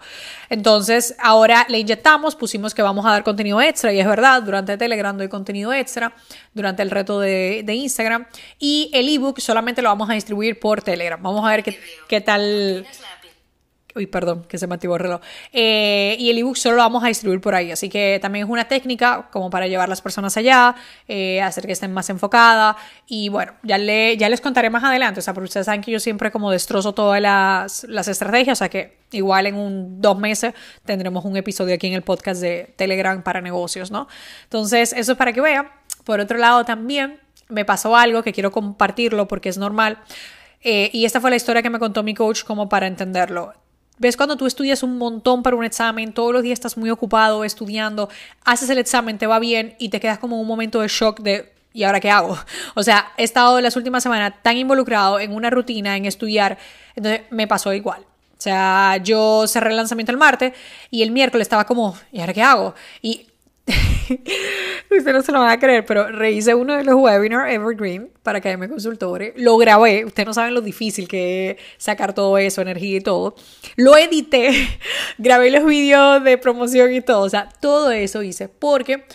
Entonces, 0.49 1.15
ahora 1.19 1.65
le 1.69 1.79
inyectamos, 1.79 2.35
pusimos 2.35 2.73
que 2.73 2.81
vamos 2.81 3.05
a 3.05 3.11
dar 3.11 3.23
contenido 3.23 3.61
extra, 3.61 3.93
y 3.93 3.99
es 3.99 4.07
verdad, 4.07 4.43
durante 4.43 4.75
Telegram 4.75 5.15
doy 5.15 5.29
contenido 5.29 5.71
extra, 5.71 6.13
durante 6.53 6.81
el 6.81 6.91
reto 6.91 7.21
de, 7.21 7.63
Instagram, 7.67 8.25
y 8.57 8.91
el 8.93 9.07
ebook 9.07 9.39
solamente 9.39 9.81
lo 9.81 9.89
vamos 9.89 10.09
a 10.09 10.13
distribuir 10.13 10.59
por 10.59 10.81
Telegram. 10.81 11.21
Vamos 11.21 11.47
a 11.47 11.51
ver 11.51 11.63
qué 12.07 12.21
tal 12.21 12.85
Uy, 13.95 14.05
perdón, 14.05 14.45
que 14.47 14.59
se 14.59 14.67
me 14.67 14.75
activó 14.75 14.95
el 14.95 15.01
reloj. 15.01 15.21
Eh, 15.51 16.15
y 16.19 16.29
el 16.29 16.37
ebook 16.37 16.57
solo 16.57 16.75
lo 16.75 16.83
vamos 16.83 17.03
a 17.03 17.07
distribuir 17.07 17.41
por 17.41 17.55
ahí. 17.55 17.71
Así 17.71 17.89
que 17.89 18.19
también 18.21 18.45
es 18.45 18.51
una 18.51 18.67
técnica 18.67 19.29
como 19.31 19.49
para 19.49 19.67
llevar 19.67 19.89
las 19.89 20.01
personas 20.01 20.37
allá, 20.37 20.75
eh, 21.07 21.41
hacer 21.41 21.65
que 21.65 21.71
estén 21.71 21.91
más 21.91 22.09
enfocadas. 22.09 22.75
Y 23.07 23.29
bueno, 23.29 23.53
ya, 23.63 23.79
le, 23.79 24.15
ya 24.15 24.29
les 24.29 24.41
contaré 24.41 24.69
más 24.69 24.83
adelante. 24.83 25.21
O 25.21 25.23
sea, 25.23 25.33
porque 25.33 25.45
ustedes 25.45 25.65
saben 25.65 25.81
que 25.81 25.91
yo 25.91 25.99
siempre 25.99 26.29
como 26.29 26.51
destrozo 26.51 26.93
todas 26.93 27.19
las, 27.19 27.83
las 27.85 28.07
estrategias. 28.07 28.57
O 28.57 28.59
sea 28.59 28.69
que 28.69 28.99
igual 29.11 29.47
en 29.47 29.55
un 29.55 29.99
dos 29.99 30.19
meses 30.19 30.53
tendremos 30.85 31.25
un 31.25 31.35
episodio 31.35 31.73
aquí 31.73 31.87
en 31.87 31.93
el 31.93 32.03
podcast 32.03 32.41
de 32.41 32.73
Telegram 32.75 33.23
para 33.23 33.41
negocios, 33.41 33.89
¿no? 33.89 34.07
Entonces, 34.43 34.93
eso 34.93 35.13
es 35.13 35.17
para 35.17 35.33
que 35.33 35.41
vean. 35.41 35.67
Por 36.03 36.19
otro 36.19 36.37
lado, 36.37 36.63
también 36.63 37.19
me 37.47 37.65
pasó 37.65 37.95
algo 37.95 38.21
que 38.21 38.33
quiero 38.33 38.51
compartirlo 38.51 39.27
porque 39.27 39.49
es 39.49 39.57
normal. 39.57 39.97
Eh, 40.61 40.89
y 40.93 41.05
esta 41.05 41.19
fue 41.21 41.29
la 41.29 41.35
historia 41.35 41.61
que 41.61 41.69
me 41.69 41.79
contó 41.79 42.03
mi 42.03 42.13
coach 42.13 42.43
como 42.43 42.69
para 42.69 42.87
entenderlo. 42.87 43.53
¿Ves 43.99 44.15
cuando 44.15 44.37
tú 44.37 44.45
estudias 44.45 44.81
un 44.81 44.97
montón 44.97 45.43
para 45.43 45.57
un 45.57 45.65
examen, 45.65 46.13
todos 46.13 46.31
los 46.31 46.41
días 46.41 46.53
estás 46.53 46.77
muy 46.77 46.89
ocupado 46.89 47.43
estudiando, 47.43 48.09
haces 48.45 48.69
el 48.69 48.77
examen, 48.77 49.17
te 49.17 49.27
va 49.27 49.39
bien 49.39 49.75
y 49.77 49.89
te 49.89 49.99
quedas 49.99 50.19
como 50.19 50.39
un 50.39 50.47
momento 50.47 50.79
de 50.79 50.87
shock 50.87 51.19
de 51.19 51.51
¿y 51.73 51.83
ahora 51.83 51.99
qué 51.99 52.09
hago? 52.09 52.37
O 52.75 52.83
sea, 52.83 53.11
he 53.17 53.25
estado 53.25 53.59
las 53.59 53.75
últimas 53.75 54.01
semanas 54.01 54.35
tan 54.41 54.55
involucrado 54.55 55.19
en 55.19 55.35
una 55.35 55.49
rutina, 55.49 55.97
en 55.97 56.05
estudiar, 56.05 56.57
entonces 56.95 57.23
me 57.29 57.45
pasó 57.45 57.73
igual. 57.73 58.01
O 58.37 58.41
sea, 58.41 58.95
yo 59.03 59.45
cerré 59.47 59.71
el 59.71 59.75
lanzamiento 59.75 60.13
el 60.13 60.17
martes 60.17 60.53
y 60.89 61.03
el 61.03 61.11
miércoles 61.11 61.43
estaba 61.43 61.65
como, 61.65 61.97
¿y 62.13 62.21
ahora 62.21 62.33
qué 62.33 62.41
hago? 62.41 62.73
Y 63.01 63.27
Ustedes 64.89 65.13
no 65.13 65.21
se 65.21 65.31
lo 65.31 65.39
van 65.39 65.49
a 65.51 65.59
creer, 65.59 65.85
pero 65.85 66.07
rehice 66.07 66.55
uno 66.55 66.75
de 66.75 66.83
los 66.83 66.95
webinars 66.95 67.53
Evergreen 67.53 68.11
para 68.23 68.41
que 68.41 68.55
me 68.57 68.69
Consultores. 68.69 69.33
Lo 69.35 69.57
grabé. 69.57 70.05
Ustedes 70.05 70.27
no 70.27 70.33
saben 70.33 70.53
lo 70.53 70.61
difícil 70.61 71.07
que 71.07 71.51
es 71.51 71.57
sacar 71.77 72.13
todo 72.13 72.37
eso, 72.37 72.61
energía 72.61 72.97
y 72.97 73.01
todo. 73.01 73.35
Lo 73.75 73.97
edité. 73.97 74.51
grabé 75.17 75.51
los 75.51 75.65
vídeos 75.65 76.23
de 76.23 76.37
promoción 76.37 76.93
y 76.93 77.01
todo. 77.01 77.21
O 77.21 77.29
sea, 77.29 77.49
todo 77.59 77.91
eso 77.91 78.23
hice 78.23 78.49
porque 78.49 79.05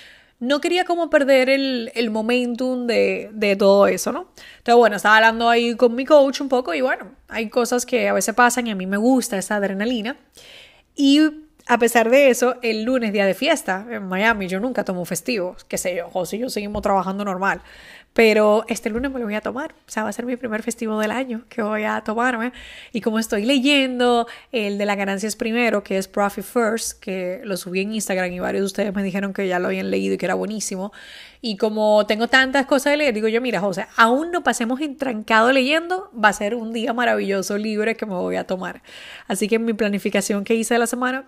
no 0.41 0.61
quería 0.61 0.85
como 0.85 1.11
perder 1.11 1.49
el, 1.49 1.91
el 1.95 2.11
momentum 2.11 2.87
de, 2.87 3.31
de, 3.33 3.57
todo 3.57 3.87
eso, 3.87 4.13
¿no? 4.13 4.29
Entonces, 4.59 4.77
bueno, 4.77 4.97
estaba 4.97 5.17
hablando 5.17 5.49
ahí 5.49 5.75
con 5.75 5.95
mi 5.95 6.05
coach 6.05 6.41
un 6.41 6.49
poco 6.49 6.75
y 6.75 6.81
bueno, 6.81 7.13
hay 7.29 7.49
cosas 7.49 7.87
que 7.87 8.09
a 8.09 8.13
veces 8.13 8.35
pasan 8.35 8.67
y 8.67 8.71
a 8.71 8.75
mí 8.75 8.87
me 8.87 8.97
gusta 8.97 9.39
esa 9.39 9.57
adrenalina. 9.57 10.17
Y 10.97 11.44
a 11.67 11.79
pesar 11.79 12.11
de 12.11 12.29
eso, 12.29 12.57
el 12.63 12.85
lunes, 12.85 13.13
día 13.13 13.25
de 13.25 13.35
fiesta 13.35 13.87
en 13.91 14.07
Miami, 14.07 14.49
yo 14.49 14.61
nunca 14.61 14.85
tomo 14.85 15.05
festivos, 15.07 15.65
qué 15.65 15.79
sé 15.79 15.97
yo, 15.97 16.09
José 16.11 16.37
y 16.37 16.41
yo 16.41 16.51
seguimos 16.51 16.83
trabajando 16.83 17.25
normal. 17.25 17.63
Pero 18.13 18.65
este 18.69 18.91
lunes 18.91 19.11
me 19.11 19.19
lo 19.19 19.25
voy 19.25 19.35
a 19.35 19.41
tomar. 19.41 19.73
O 19.73 19.91
sea, 19.91 20.05
va 20.05 20.11
a 20.11 20.13
ser 20.13 20.25
mi 20.25 20.37
primer 20.37 20.63
festivo 20.63 21.01
del 21.01 21.11
año 21.11 21.43
que 21.49 21.63
voy 21.63 21.83
a 21.83 22.01
tomarme. 22.03 22.53
Y 22.93 23.01
como 23.01 23.19
estoy 23.19 23.45
leyendo 23.45 24.29
el 24.53 24.79
de 24.79 24.87
la 24.87 24.95
ganancia 24.95 25.27
es 25.27 25.35
primero, 25.35 25.83
que 25.83 25.99
es 25.99 26.07
Profit 26.07 26.45
First, 26.45 27.01
que 27.01 27.41
lo 27.43 27.57
subí 27.57 27.81
en 27.81 27.93
Instagram 27.93 28.31
y 28.31 28.39
varios 28.39 28.63
de 28.63 28.67
ustedes 28.67 28.95
me 28.95 29.03
dijeron 29.03 29.33
que 29.33 29.49
ya 29.49 29.59
lo 29.59 29.67
habían 29.67 29.91
leído 29.91 30.15
y 30.15 30.19
que 30.19 30.27
era 30.27 30.35
buenísimo. 30.35 30.93
Y 31.41 31.57
como 31.57 32.07
tengo 32.07 32.29
tantas 32.29 32.67
cosas 32.67 32.93
de 32.93 32.99
leer, 32.99 33.15
digo 33.15 33.27
yo, 33.27 33.41
mira, 33.41 33.59
José, 33.59 33.87
aún 33.97 34.31
no 34.31 34.45
pasemos 34.45 34.81
entrancado 34.81 35.51
leyendo, 35.51 36.09
va 36.13 36.29
a 36.29 36.33
ser 36.33 36.55
un 36.55 36.73
día 36.73 36.93
maravilloso, 36.93 37.59
libre, 37.59 37.97
que 37.97 38.07
me 38.07 38.15
voy 38.15 38.37
a 38.37 38.47
tomar. 38.47 38.81
Así 39.27 39.49
que 39.49 39.59
mi 39.59 39.73
planificación 39.73 40.45
que 40.45 40.55
hice 40.55 40.75
de 40.75 40.79
la 40.79 40.87
semana, 40.87 41.25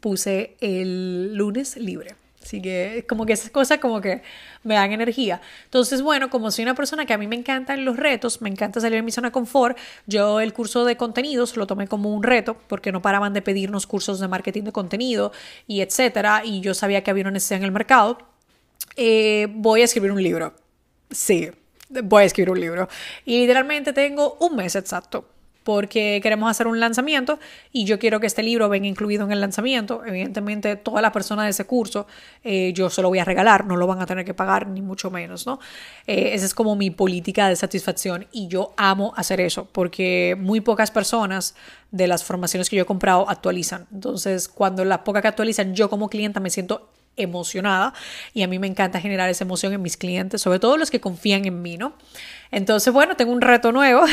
puse 0.00 0.56
el 0.60 1.34
lunes 1.34 1.76
libre. 1.76 2.16
Así 2.46 2.62
que 2.62 3.04
como 3.08 3.26
que 3.26 3.32
esas 3.32 3.50
cosas 3.50 3.78
como 3.78 4.00
que 4.00 4.22
me 4.62 4.74
dan 4.74 4.92
energía. 4.92 5.40
Entonces, 5.64 6.00
bueno, 6.00 6.30
como 6.30 6.52
soy 6.52 6.62
una 6.62 6.76
persona 6.76 7.04
que 7.04 7.12
a 7.12 7.18
mí 7.18 7.26
me 7.26 7.34
encantan 7.34 7.84
los 7.84 7.96
retos, 7.96 8.40
me 8.40 8.48
encanta 8.48 8.80
salir 8.80 8.98
de 8.98 9.02
mi 9.02 9.10
zona 9.10 9.28
de 9.28 9.32
confort, 9.32 9.76
yo 10.06 10.38
el 10.38 10.52
curso 10.52 10.84
de 10.84 10.96
contenidos 10.96 11.56
lo 11.56 11.66
tomé 11.66 11.88
como 11.88 12.14
un 12.14 12.22
reto 12.22 12.56
porque 12.68 12.92
no 12.92 13.02
paraban 13.02 13.32
de 13.32 13.42
pedirnos 13.42 13.88
cursos 13.88 14.20
de 14.20 14.28
marketing 14.28 14.62
de 14.62 14.72
contenido 14.72 15.32
y 15.66 15.80
etcétera. 15.80 16.42
Y 16.44 16.60
yo 16.60 16.72
sabía 16.72 17.02
que 17.02 17.10
había 17.10 17.24
una 17.24 17.32
necesidad 17.32 17.58
en 17.58 17.64
el 17.64 17.72
mercado. 17.72 18.18
Eh, 18.94 19.48
voy 19.50 19.80
a 19.80 19.84
escribir 19.84 20.12
un 20.12 20.22
libro. 20.22 20.54
Sí, 21.10 21.50
voy 21.88 22.22
a 22.22 22.26
escribir 22.26 22.50
un 22.50 22.60
libro. 22.60 22.88
Y 23.24 23.40
literalmente 23.40 23.92
tengo 23.92 24.36
un 24.38 24.54
mes 24.54 24.76
exacto 24.76 25.35
porque 25.66 26.20
queremos 26.22 26.48
hacer 26.48 26.68
un 26.68 26.78
lanzamiento 26.78 27.40
y 27.72 27.86
yo 27.86 27.98
quiero 27.98 28.20
que 28.20 28.28
este 28.28 28.44
libro 28.44 28.68
venga 28.68 28.86
incluido 28.86 29.24
en 29.24 29.32
el 29.32 29.40
lanzamiento. 29.40 30.04
Evidentemente, 30.06 30.76
todas 30.76 31.02
las 31.02 31.10
personas 31.10 31.46
de 31.46 31.50
ese 31.50 31.64
curso 31.64 32.06
eh, 32.44 32.72
yo 32.72 32.88
se 32.88 33.02
lo 33.02 33.08
voy 33.08 33.18
a 33.18 33.24
regalar, 33.24 33.66
no 33.66 33.76
lo 33.76 33.88
van 33.88 34.00
a 34.00 34.06
tener 34.06 34.24
que 34.24 34.32
pagar, 34.32 34.68
ni 34.68 34.80
mucho 34.80 35.10
menos, 35.10 35.44
¿no? 35.44 35.58
Eh, 36.06 36.34
esa 36.34 36.46
es 36.46 36.54
como 36.54 36.76
mi 36.76 36.90
política 36.90 37.48
de 37.48 37.56
satisfacción 37.56 38.28
y 38.30 38.46
yo 38.46 38.74
amo 38.76 39.12
hacer 39.16 39.40
eso 39.40 39.68
porque 39.72 40.36
muy 40.38 40.60
pocas 40.60 40.92
personas 40.92 41.56
de 41.90 42.06
las 42.06 42.22
formaciones 42.22 42.70
que 42.70 42.76
yo 42.76 42.82
he 42.84 42.86
comprado 42.86 43.28
actualizan. 43.28 43.88
Entonces, 43.92 44.46
cuando 44.46 44.84
las 44.84 45.00
pocas 45.00 45.20
que 45.20 45.28
actualizan, 45.28 45.74
yo 45.74 45.90
como 45.90 46.08
clienta 46.08 46.38
me 46.38 46.50
siento 46.50 46.90
emocionada 47.16 47.94
y 48.34 48.42
a 48.42 48.48
mí 48.48 48.58
me 48.58 48.66
encanta 48.66 49.00
generar 49.00 49.28
esa 49.30 49.44
emoción 49.44 49.72
en 49.72 49.82
mis 49.82 49.96
clientes, 49.96 50.40
sobre 50.40 50.58
todo 50.58 50.76
los 50.76 50.90
que 50.90 51.00
confían 51.00 51.44
en 51.44 51.62
mí, 51.62 51.76
¿no? 51.76 51.94
Entonces, 52.50 52.92
bueno, 52.92 53.16
tengo 53.16 53.32
un 53.32 53.40
reto 53.40 53.72
nuevo, 53.72 54.04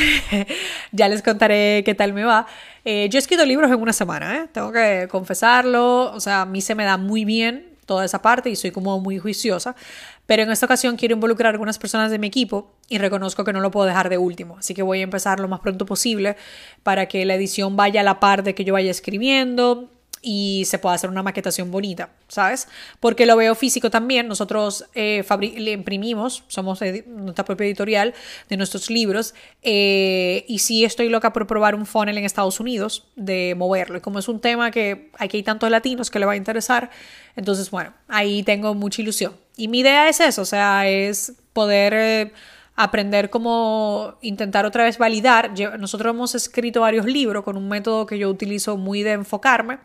ya 0.91 1.07
les 1.07 1.21
contaré 1.21 1.83
qué 1.85 1.93
tal 1.95 2.13
me 2.13 2.23
va. 2.23 2.47
Eh, 2.85 3.07
yo 3.09 3.17
he 3.17 3.19
escrito 3.19 3.45
libros 3.45 3.71
en 3.71 3.79
una 3.79 3.93
semana, 3.93 4.37
¿eh? 4.37 4.47
tengo 4.51 4.71
que 4.71 5.07
confesarlo, 5.09 6.11
o 6.11 6.19
sea, 6.19 6.41
a 6.41 6.45
mí 6.45 6.61
se 6.61 6.75
me 6.75 6.83
da 6.83 6.97
muy 6.97 7.25
bien 7.25 7.73
toda 7.85 8.05
esa 8.05 8.21
parte 8.21 8.49
y 8.49 8.55
soy 8.55 8.71
como 8.71 8.99
muy 8.99 9.19
juiciosa, 9.19 9.75
pero 10.25 10.43
en 10.43 10.51
esta 10.51 10.65
ocasión 10.65 10.95
quiero 10.95 11.15
involucrar 11.15 11.47
a 11.47 11.51
algunas 11.51 11.77
personas 11.77 12.11
de 12.11 12.19
mi 12.19 12.27
equipo 12.27 12.75
y 12.89 12.97
reconozco 12.97 13.43
que 13.43 13.53
no 13.53 13.59
lo 13.59 13.71
puedo 13.71 13.87
dejar 13.87 14.09
de 14.09 14.17
último, 14.17 14.57
así 14.57 14.73
que 14.73 14.81
voy 14.81 14.99
a 14.99 15.03
empezar 15.03 15.39
lo 15.39 15.47
más 15.47 15.59
pronto 15.59 15.85
posible 15.85 16.37
para 16.83 17.07
que 17.07 17.25
la 17.25 17.35
edición 17.35 17.75
vaya 17.75 18.01
a 18.01 18.03
la 18.03 18.19
par 18.19 18.43
de 18.43 18.55
que 18.55 18.63
yo 18.63 18.73
vaya 18.73 18.91
escribiendo, 18.91 19.89
y 20.23 20.63
se 20.65 20.79
puede 20.79 20.95
hacer 20.95 21.09
una 21.09 21.21
maquetación 21.21 21.69
bonita, 21.69 22.09
¿sabes? 22.29 22.69
Porque 23.01 23.25
lo 23.25 23.35
veo 23.35 23.53
físico 23.53 23.91
también. 23.91 24.27
Nosotros 24.27 24.85
eh, 24.95 25.23
le 25.57 25.71
imprimimos, 25.71 26.43
somos 26.47 26.79
nuestra 27.07 27.43
propia 27.43 27.65
editorial 27.65 28.13
de 28.49 28.57
nuestros 28.57 28.89
libros 28.89 29.35
eh, 29.61 30.45
y 30.47 30.59
sí 30.59 30.85
estoy 30.85 31.09
loca 31.09 31.33
por 31.33 31.45
probar 31.45 31.75
un 31.75 31.85
funnel 31.85 32.17
en 32.17 32.23
Estados 32.23 32.59
Unidos 32.61 33.05
de 33.17 33.53
moverlo. 33.57 33.97
Y 33.97 34.01
como 34.01 34.17
es 34.17 34.29
un 34.29 34.39
tema 34.39 34.71
que 34.71 35.11
aquí 35.19 35.37
hay 35.37 35.43
tantos 35.43 35.69
latinos 35.69 36.09
que 36.09 36.19
le 36.19 36.25
va 36.25 36.31
a 36.31 36.37
interesar, 36.37 36.89
entonces 37.35 37.69
bueno, 37.69 37.93
ahí 38.07 38.43
tengo 38.43 38.73
mucha 38.73 39.01
ilusión. 39.01 39.35
Y 39.57 39.67
mi 39.67 39.79
idea 39.79 40.07
es 40.07 40.19
eso, 40.21 40.41
o 40.41 40.45
sea, 40.45 40.87
es 40.87 41.33
poder... 41.51 41.93
Eh, 41.93 42.31
aprender 42.75 43.29
cómo 43.29 44.15
intentar 44.21 44.65
otra 44.65 44.83
vez 44.83 44.97
validar. 44.97 45.51
Nosotros 45.79 46.13
hemos 46.13 46.35
escrito 46.35 46.81
varios 46.81 47.05
libros 47.05 47.43
con 47.43 47.57
un 47.57 47.67
método 47.67 48.05
que 48.05 48.17
yo 48.17 48.29
utilizo 48.29 48.77
muy 48.77 49.03
de 49.03 49.11
enfocarme. 49.11 49.79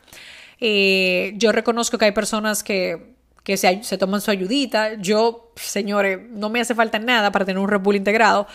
Eh, 0.61 1.35
yo 1.37 1.52
reconozco 1.52 1.99
que 1.99 2.07
hay 2.07 2.12
personas 2.12 2.62
que, 2.62 3.14
que 3.45 3.57
se, 3.57 3.83
se, 3.83 3.99
toman 3.99 4.21
su 4.21 4.30
ayudita. 4.30 4.95
Yo, 4.95 5.52
señores, 5.57 6.18
no 6.30 6.49
me 6.49 6.61
hace 6.61 6.75
falta 6.75 6.99
nada 6.99 7.30
para 7.30 7.45
tener 7.45 7.59
un 7.59 7.68
Red 7.68 7.80
Bull 7.80 7.97
integrado 7.97 8.47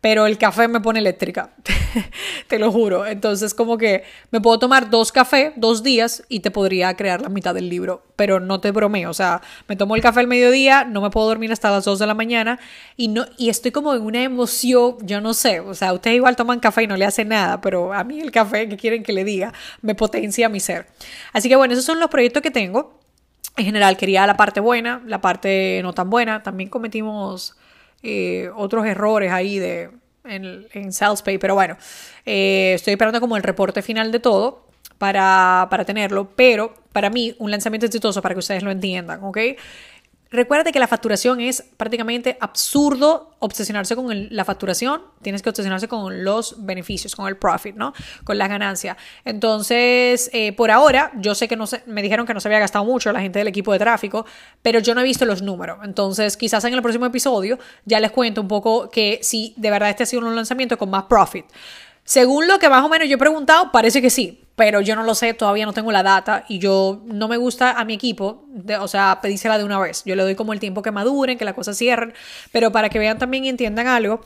pero 0.00 0.26
el 0.26 0.38
café 0.38 0.68
me 0.68 0.80
pone 0.80 1.00
eléctrica, 1.00 1.50
te 2.48 2.58
lo 2.58 2.70
juro. 2.72 3.06
Entonces 3.06 3.54
como 3.54 3.78
que 3.78 4.04
me 4.30 4.40
puedo 4.40 4.58
tomar 4.58 4.90
dos 4.90 5.12
cafés, 5.12 5.52
dos 5.56 5.82
días 5.82 6.22
y 6.28 6.40
te 6.40 6.50
podría 6.50 6.96
crear 6.96 7.20
la 7.20 7.28
mitad 7.28 7.54
del 7.54 7.68
libro, 7.68 8.02
pero 8.16 8.40
no 8.40 8.60
te 8.60 8.70
bromeo, 8.70 9.10
o 9.10 9.14
sea, 9.14 9.40
me 9.68 9.76
tomo 9.76 9.96
el 9.96 10.02
café 10.02 10.20
al 10.20 10.26
mediodía, 10.26 10.84
no 10.84 11.00
me 11.00 11.10
puedo 11.10 11.26
dormir 11.26 11.52
hasta 11.52 11.70
las 11.70 11.84
2 11.84 11.98
de 11.98 12.06
la 12.06 12.14
mañana 12.14 12.58
y, 12.96 13.08
no, 13.08 13.26
y 13.36 13.48
estoy 13.48 13.70
como 13.70 13.94
en 13.94 14.02
una 14.02 14.22
emoción, 14.22 14.96
yo 15.02 15.20
no 15.20 15.34
sé, 15.34 15.60
o 15.60 15.74
sea, 15.74 15.92
ustedes 15.92 16.16
igual 16.16 16.36
toman 16.36 16.60
café 16.60 16.82
y 16.82 16.86
no 16.86 16.96
le 16.96 17.04
hace 17.04 17.24
nada, 17.24 17.60
pero 17.60 17.92
a 17.92 18.04
mí 18.04 18.20
el 18.20 18.30
café, 18.30 18.68
que 18.68 18.76
quieren 18.76 19.02
que 19.02 19.12
le 19.12 19.24
diga? 19.24 19.52
Me 19.82 19.94
potencia 19.94 20.48
mi 20.48 20.60
ser. 20.60 20.86
Así 21.32 21.48
que 21.48 21.56
bueno, 21.56 21.72
esos 21.74 21.84
son 21.84 22.00
los 22.00 22.08
proyectos 22.10 22.42
que 22.42 22.50
tengo. 22.50 22.98
En 23.56 23.64
general 23.64 23.96
quería 23.96 24.26
la 24.26 24.36
parte 24.36 24.60
buena, 24.60 25.02
la 25.06 25.20
parte 25.20 25.80
no 25.82 25.92
tan 25.92 26.10
buena. 26.10 26.42
También 26.42 26.70
cometimos 26.70 27.56
eh, 28.02 28.50
otros 28.54 28.86
errores 28.86 29.32
ahí 29.32 29.58
de, 29.58 29.90
en, 30.28 30.66
en 30.72 30.92
SalesPay, 30.92 31.38
pero 31.38 31.54
bueno, 31.54 31.76
eh, 32.26 32.72
estoy 32.74 32.92
esperando 32.92 33.20
como 33.20 33.36
el 33.36 33.42
reporte 33.42 33.82
final 33.82 34.12
de 34.12 34.20
todo 34.20 34.66
para, 34.98 35.66
para 35.70 35.84
tenerlo, 35.84 36.30
pero 36.36 36.74
para 36.92 37.10
mí 37.10 37.34
un 37.38 37.50
lanzamiento 37.50 37.86
exitoso 37.86 38.20
para 38.20 38.34
que 38.34 38.40
ustedes 38.40 38.62
lo 38.62 38.70
entiendan, 38.70 39.22
¿ok? 39.22 39.38
Recuerda 40.30 40.72
que 40.72 40.78
la 40.78 40.86
facturación 40.86 41.40
es 41.40 41.64
prácticamente 41.76 42.36
absurdo 42.40 43.36
obsesionarse 43.38 43.96
con 43.96 44.28
la 44.30 44.44
facturación, 44.44 45.02
tienes 45.22 45.40
que 45.40 45.48
obsesionarse 45.48 45.88
con 45.88 46.22
los 46.22 46.66
beneficios, 46.66 47.16
con 47.16 47.28
el 47.28 47.38
profit, 47.38 47.76
¿no? 47.76 47.94
Con 48.24 48.36
la 48.36 48.46
ganancia. 48.46 48.98
Entonces, 49.24 50.28
eh, 50.34 50.52
por 50.52 50.70
ahora, 50.70 51.12
yo 51.16 51.34
sé 51.34 51.48
que 51.48 51.56
no 51.56 51.66
se, 51.66 51.82
me 51.86 52.02
dijeron 52.02 52.26
que 52.26 52.34
no 52.34 52.40
se 52.40 52.48
había 52.48 52.58
gastado 52.58 52.84
mucho 52.84 53.10
la 53.10 53.20
gente 53.20 53.38
del 53.38 53.48
equipo 53.48 53.72
de 53.72 53.78
tráfico, 53.78 54.26
pero 54.60 54.80
yo 54.80 54.94
no 54.94 55.00
he 55.00 55.04
visto 55.04 55.24
los 55.24 55.40
números. 55.40 55.78
Entonces, 55.82 56.36
quizás 56.36 56.62
en 56.64 56.74
el 56.74 56.82
próximo 56.82 57.06
episodio 57.06 57.58
ya 57.86 57.98
les 57.98 58.10
cuento 58.10 58.42
un 58.42 58.48
poco 58.48 58.90
que 58.90 59.20
si 59.22 59.54
de 59.56 59.70
verdad 59.70 59.88
este 59.88 60.02
ha 60.02 60.06
sido 60.06 60.26
un 60.26 60.36
lanzamiento 60.36 60.76
con 60.76 60.90
más 60.90 61.04
profit. 61.04 61.46
Según 62.04 62.48
lo 62.48 62.58
que 62.58 62.68
más 62.68 62.84
o 62.84 62.88
menos 62.88 63.08
yo 63.08 63.14
he 63.14 63.18
preguntado, 63.18 63.70
parece 63.72 64.02
que 64.02 64.10
sí, 64.10 64.47
pero 64.58 64.80
yo 64.80 64.96
no 64.96 65.04
lo 65.04 65.14
sé, 65.14 65.34
todavía 65.34 65.66
no 65.66 65.72
tengo 65.72 65.92
la 65.92 66.02
data 66.02 66.44
y 66.48 66.58
yo 66.58 67.00
no 67.06 67.28
me 67.28 67.36
gusta 67.36 67.78
a 67.78 67.84
mi 67.84 67.94
equipo, 67.94 68.44
o 68.80 68.88
sea, 68.88 69.20
pedírsela 69.22 69.56
de 69.56 69.62
una 69.62 69.78
vez. 69.78 70.02
Yo 70.04 70.16
le 70.16 70.24
doy 70.24 70.34
como 70.34 70.52
el 70.52 70.58
tiempo 70.58 70.82
que 70.82 70.90
maduren, 70.90 71.38
que 71.38 71.44
las 71.44 71.54
cosas 71.54 71.78
cierren, 71.78 72.12
pero 72.50 72.72
para 72.72 72.88
que 72.88 72.98
vean 72.98 73.18
también 73.18 73.44
y 73.44 73.50
entiendan 73.50 73.86
algo, 73.86 74.20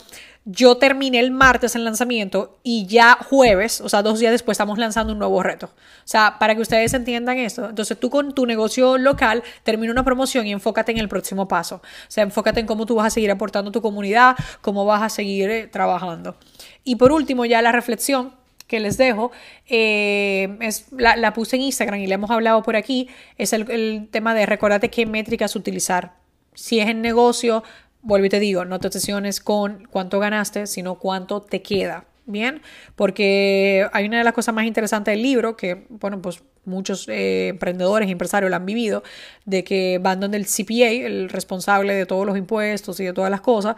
yo 0.46 0.78
terminé 0.78 1.20
el 1.20 1.32
martes 1.32 1.76
el 1.76 1.84
lanzamiento 1.84 2.58
y 2.62 2.86
ya 2.86 3.18
jueves, 3.28 3.82
o 3.82 3.90
sea, 3.90 4.00
dos 4.02 4.20
días 4.20 4.32
después 4.32 4.54
estamos 4.54 4.78
lanzando 4.78 5.12
un 5.12 5.18
nuevo 5.18 5.42
reto. 5.42 5.66
O 5.66 6.06
sea, 6.06 6.36
para 6.38 6.54
que 6.54 6.62
ustedes 6.62 6.94
entiendan 6.94 7.36
esto, 7.36 7.68
entonces 7.68 8.00
tú 8.00 8.08
con 8.08 8.32
tu 8.32 8.46
negocio 8.46 8.96
local 8.96 9.42
termina 9.64 9.92
una 9.92 10.02
promoción 10.02 10.46
y 10.46 10.52
enfócate 10.52 10.92
en 10.92 10.98
el 10.98 11.10
próximo 11.10 11.46
paso. 11.46 11.76
O 11.76 12.10
sea, 12.10 12.24
enfócate 12.24 12.60
en 12.60 12.66
cómo 12.66 12.86
tú 12.86 12.94
vas 12.94 13.08
a 13.08 13.10
seguir 13.10 13.30
aportando 13.30 13.70
tu 13.70 13.82
comunidad, 13.82 14.34
cómo 14.62 14.86
vas 14.86 15.02
a 15.02 15.10
seguir 15.10 15.50
eh, 15.50 15.66
trabajando. 15.66 16.36
Y 16.84 16.96
por 16.96 17.12
último, 17.12 17.44
ya 17.44 17.60
la 17.60 17.70
reflexión 17.70 18.32
que 18.72 18.80
les 18.80 18.96
dejo, 18.96 19.32
eh, 19.68 20.56
es, 20.60 20.86
la, 20.96 21.34
puse 21.34 21.56
en 21.56 21.62
Instagram 21.62 22.00
y 22.00 22.06
le 22.06 22.14
hemos 22.14 22.30
hablado 22.30 22.62
por 22.62 22.74
aquí, 22.74 23.10
es 23.36 23.52
el, 23.52 24.08
tema 24.10 24.34
de 24.34 24.46
recordarte 24.46 24.88
qué 24.88 25.04
métricas 25.04 25.54
utilizar. 25.56 26.14
Si 26.54 26.80
es 26.80 26.88
en 26.88 27.02
negocio, 27.02 27.64
vuelvo 28.00 28.24
y 28.24 28.28
te 28.30 28.40
digo, 28.40 28.64
no 28.64 28.80
te 28.80 28.86
obsesiones 28.86 29.40
con 29.40 29.86
cuánto 29.90 30.20
ganaste, 30.20 30.66
sino 30.66 30.94
cuánto 30.94 31.42
te 31.42 31.60
queda. 31.60 32.06
Bien, 32.24 32.62
porque 32.96 33.86
hay 33.92 34.06
una 34.06 34.16
de 34.18 34.24
las 34.24 34.32
cosas 34.32 34.54
más 34.54 34.64
interesantes 34.64 35.12
del 35.12 35.22
libro 35.22 35.54
que, 35.54 35.84
bueno, 35.90 36.22
pues 36.22 36.42
muchos 36.64 37.08
eh, 37.08 37.48
emprendedores 37.48 38.08
y 38.08 38.12
empresarios 38.12 38.48
lo 38.48 38.56
han 38.56 38.64
vivido, 38.64 39.02
de 39.44 39.64
que 39.64 39.98
van 40.00 40.20
donde 40.20 40.38
el 40.38 40.46
CPA, 40.46 40.88
el 40.88 41.28
responsable 41.28 41.94
de 41.94 42.06
todos 42.06 42.24
los 42.24 42.38
impuestos 42.38 43.00
y 43.00 43.04
de 43.04 43.12
todas 43.12 43.30
las 43.30 43.42
cosas, 43.42 43.76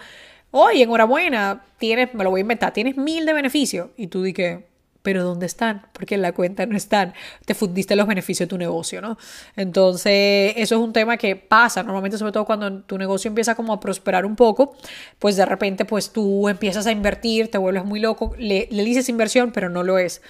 oye, 0.52 0.84
enhorabuena, 0.84 1.64
tienes, 1.78 2.14
me 2.14 2.22
lo 2.22 2.30
voy 2.30 2.40
a 2.40 2.42
inventar, 2.42 2.72
tienes 2.72 2.96
mil 2.96 3.26
de 3.26 3.32
beneficios. 3.32 3.88
Y 3.96 4.06
tú 4.06 4.22
di 4.22 4.32
que, 4.32 4.73
pero 5.04 5.22
¿dónde 5.22 5.44
están? 5.44 5.82
Porque 5.92 6.14
en 6.14 6.22
la 6.22 6.32
cuenta 6.32 6.64
no 6.64 6.78
están. 6.78 7.12
Te 7.44 7.52
fundiste 7.52 7.94
los 7.94 8.06
beneficios 8.06 8.48
de 8.48 8.50
tu 8.50 8.56
negocio, 8.56 9.02
¿no? 9.02 9.18
Entonces, 9.54 10.54
eso 10.56 10.76
es 10.76 10.80
un 10.80 10.94
tema 10.94 11.18
que 11.18 11.36
pasa 11.36 11.82
normalmente, 11.82 12.16
sobre 12.16 12.32
todo 12.32 12.46
cuando 12.46 12.80
tu 12.84 12.96
negocio 12.96 13.28
empieza 13.28 13.54
como 13.54 13.74
a 13.74 13.80
prosperar 13.80 14.24
un 14.24 14.34
poco, 14.34 14.74
pues 15.18 15.36
de 15.36 15.44
repente, 15.44 15.84
pues 15.84 16.10
tú 16.10 16.48
empiezas 16.48 16.86
a 16.86 16.90
invertir, 16.90 17.50
te 17.50 17.58
vuelves 17.58 17.84
muy 17.84 18.00
loco, 18.00 18.34
le, 18.38 18.66
le 18.70 18.82
dices 18.82 19.10
inversión, 19.10 19.52
pero 19.52 19.68
no 19.68 19.82
lo 19.82 19.98
es. 19.98 20.22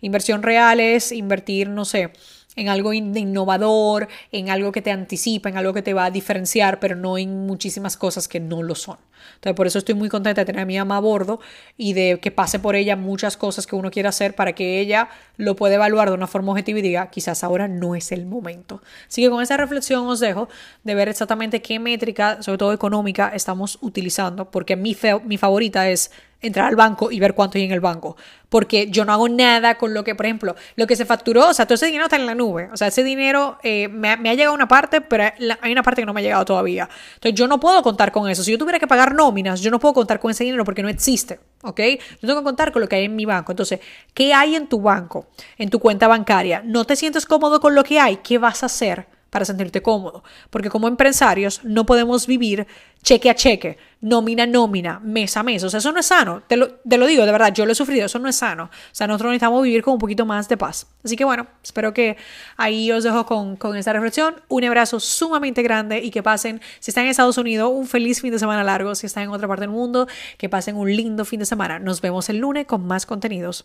Inversión 0.00 0.42
real 0.42 0.80
es 0.80 1.12
invertir, 1.12 1.68
no 1.68 1.84
sé, 1.84 2.10
en 2.54 2.68
algo 2.68 2.92
innovador, 2.92 4.08
en 4.30 4.50
algo 4.50 4.72
que 4.72 4.82
te 4.82 4.90
anticipa, 4.90 5.48
en 5.48 5.56
algo 5.56 5.72
que 5.72 5.82
te 5.82 5.94
va 5.94 6.06
a 6.06 6.10
diferenciar, 6.10 6.80
pero 6.80 6.96
no 6.96 7.16
en 7.16 7.46
muchísimas 7.46 7.96
cosas 7.96 8.28
que 8.28 8.40
no 8.40 8.62
lo 8.62 8.74
son. 8.74 8.98
Entonces, 9.36 9.56
por 9.56 9.66
eso 9.66 9.78
estoy 9.78 9.94
muy 9.94 10.08
contenta 10.08 10.42
de 10.42 10.44
tener 10.44 10.62
a 10.62 10.66
mi 10.66 10.76
mamá 10.76 10.96
a 10.96 11.00
bordo 11.00 11.40
y 11.76 11.92
de 11.94 12.18
que 12.20 12.30
pase 12.30 12.58
por 12.58 12.76
ella 12.76 12.96
muchas 12.96 13.36
cosas 13.36 13.66
que 13.66 13.76
uno 13.76 13.90
quiere 13.90 14.08
hacer 14.08 14.34
para 14.34 14.52
que 14.52 14.80
ella 14.80 15.08
lo 15.36 15.56
pueda 15.56 15.76
evaluar 15.76 16.08
de 16.08 16.14
una 16.14 16.26
forma 16.26 16.52
objetiva 16.52 16.80
y 16.80 16.82
diga, 16.82 17.10
quizás 17.10 17.42
ahora 17.44 17.68
no 17.68 17.94
es 17.94 18.12
el 18.12 18.26
momento. 18.26 18.82
Así 19.08 19.22
que 19.22 19.30
con 19.30 19.42
esa 19.42 19.56
reflexión 19.56 20.06
os 20.06 20.20
dejo 20.20 20.48
de 20.84 20.94
ver 20.94 21.08
exactamente 21.08 21.62
qué 21.62 21.78
métrica, 21.78 22.42
sobre 22.42 22.58
todo 22.58 22.72
económica, 22.72 23.32
estamos 23.34 23.78
utilizando, 23.80 24.50
porque 24.50 24.76
mi, 24.76 24.96
mi 25.24 25.38
favorita 25.38 25.88
es 25.88 26.10
entrar 26.42 26.66
al 26.66 26.76
banco 26.76 27.10
y 27.10 27.20
ver 27.20 27.34
cuánto 27.34 27.58
hay 27.58 27.64
en 27.64 27.72
el 27.72 27.80
banco. 27.80 28.16
Porque 28.48 28.88
yo 28.90 29.04
no 29.04 29.12
hago 29.12 29.28
nada 29.28 29.78
con 29.78 29.94
lo 29.94 30.04
que, 30.04 30.14
por 30.14 30.26
ejemplo, 30.26 30.54
lo 30.76 30.86
que 30.86 30.96
se 30.96 31.06
facturó, 31.06 31.48
o 31.48 31.54
sea, 31.54 31.64
todo 31.66 31.76
ese 31.76 31.86
dinero 31.86 32.04
está 32.04 32.16
en 32.16 32.26
la 32.26 32.34
nube. 32.34 32.68
O 32.72 32.76
sea, 32.76 32.88
ese 32.88 33.02
dinero 33.02 33.58
eh, 33.62 33.88
me, 33.88 34.10
ha, 34.10 34.34
llegado 34.34 34.54
una 34.54 34.68
parte, 34.68 35.00
pero 35.00 35.24
hay 35.60 35.72
una 35.72 35.82
parte 35.82 36.02
que 36.02 36.06
no 36.06 36.12
me 36.12 36.20
ha 36.20 36.22
llegado 36.22 36.44
todavía. 36.44 36.88
Entonces, 37.14 37.38
yo 37.38 37.46
no 37.46 37.58
puedo 37.58 37.82
contar 37.82 38.12
con 38.12 38.28
eso. 38.28 38.42
Si 38.42 38.50
yo 38.50 38.58
tuviera 38.58 38.78
que 38.78 38.86
pagar 38.86 39.14
nóminas, 39.14 39.60
yo 39.60 39.70
no 39.70 39.78
puedo 39.78 39.94
contar 39.94 40.20
con 40.20 40.30
ese 40.30 40.44
dinero 40.44 40.64
porque 40.64 40.82
no 40.82 40.88
existe. 40.88 41.40
¿Ok? 41.62 41.80
Yo 42.20 42.28
tengo 42.28 42.40
que 42.40 42.44
contar 42.44 42.72
con 42.72 42.82
lo 42.82 42.88
que 42.88 42.96
hay 42.96 43.04
en 43.04 43.16
mi 43.16 43.24
banco. 43.24 43.52
Entonces, 43.52 43.80
¿qué 44.12 44.34
hay 44.34 44.54
en 44.56 44.68
tu 44.68 44.80
banco? 44.82 45.28
En 45.56 45.70
tu 45.70 45.78
cuenta 45.78 46.08
bancaria. 46.08 46.62
¿No 46.64 46.84
te 46.84 46.96
sientes 46.96 47.24
cómodo 47.24 47.60
con 47.60 47.74
lo 47.74 47.84
que 47.84 48.00
hay? 48.00 48.16
¿Qué 48.16 48.38
vas 48.38 48.62
a 48.62 48.66
hacer? 48.66 49.06
Para 49.32 49.46
sentirte 49.46 49.80
cómodo. 49.80 50.22
Porque 50.50 50.68
como 50.68 50.88
empresarios 50.88 51.64
no 51.64 51.86
podemos 51.86 52.26
vivir 52.26 52.66
cheque 53.02 53.30
a 53.30 53.34
cheque, 53.34 53.78
nómina 54.02 54.42
a 54.42 54.46
nómina, 54.46 55.00
mes 55.00 55.38
a 55.38 55.42
mes. 55.42 55.64
O 55.64 55.70
sea, 55.70 55.78
eso 55.78 55.90
no 55.90 56.00
es 56.00 56.04
sano. 56.04 56.42
Te 56.46 56.58
lo, 56.58 56.74
te 56.74 56.98
lo 56.98 57.06
digo, 57.06 57.24
de 57.24 57.32
verdad, 57.32 57.50
yo 57.54 57.64
lo 57.64 57.72
he 57.72 57.74
sufrido, 57.74 58.04
eso 58.04 58.18
no 58.18 58.28
es 58.28 58.36
sano. 58.36 58.64
O 58.64 58.94
sea, 58.94 59.06
nosotros 59.06 59.30
necesitamos 59.30 59.62
vivir 59.62 59.82
con 59.82 59.94
un 59.94 59.98
poquito 59.98 60.26
más 60.26 60.50
de 60.50 60.58
paz. 60.58 60.86
Así 61.02 61.16
que 61.16 61.24
bueno, 61.24 61.46
espero 61.64 61.94
que 61.94 62.18
ahí 62.58 62.92
os 62.92 63.04
dejo 63.04 63.24
con, 63.24 63.56
con 63.56 63.74
esta 63.74 63.94
reflexión. 63.94 64.34
Un 64.48 64.64
abrazo 64.64 65.00
sumamente 65.00 65.62
grande 65.62 66.00
y 66.00 66.10
que 66.10 66.22
pasen, 66.22 66.60
si 66.78 66.90
están 66.90 67.04
en 67.04 67.10
Estados 67.10 67.38
Unidos, 67.38 67.72
un 67.74 67.86
feliz 67.86 68.20
fin 68.20 68.32
de 68.32 68.38
semana 68.38 68.62
largo. 68.62 68.94
Si 68.94 69.06
están 69.06 69.22
en 69.22 69.30
otra 69.30 69.48
parte 69.48 69.62
del 69.62 69.70
mundo, 69.70 70.08
que 70.36 70.50
pasen 70.50 70.76
un 70.76 70.94
lindo 70.94 71.24
fin 71.24 71.40
de 71.40 71.46
semana. 71.46 71.78
Nos 71.78 72.02
vemos 72.02 72.28
el 72.28 72.36
lunes 72.36 72.66
con 72.66 72.86
más 72.86 73.06
contenidos. 73.06 73.64